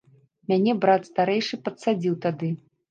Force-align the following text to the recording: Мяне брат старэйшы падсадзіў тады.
Мяне 0.51 0.73
брат 0.85 1.07
старэйшы 1.11 1.63
падсадзіў 1.67 2.21
тады. 2.27 2.55